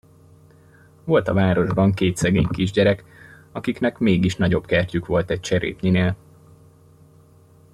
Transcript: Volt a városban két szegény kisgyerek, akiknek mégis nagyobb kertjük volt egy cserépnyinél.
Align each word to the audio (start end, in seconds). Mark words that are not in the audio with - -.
Volt 1.03 1.27
a 1.27 1.33
városban 1.33 1.93
két 1.93 2.15
szegény 2.17 2.47
kisgyerek, 2.47 3.03
akiknek 3.51 3.97
mégis 3.97 4.35
nagyobb 4.35 4.65
kertjük 4.65 5.05
volt 5.05 5.29
egy 5.29 5.39
cserépnyinél. 5.39 6.15